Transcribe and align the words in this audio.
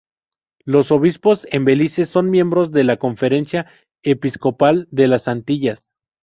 Los 0.65 0.89
obispos 0.91 1.45
en 1.51 1.63
Belice 1.63 2.07
son 2.07 2.31
miembros 2.31 2.71
de 2.71 2.83
la 2.83 2.97
Conferencia 2.97 3.67
Episcopal 4.01 4.87
de 4.89 5.07
las 5.07 5.27
Antillas. 5.27 5.89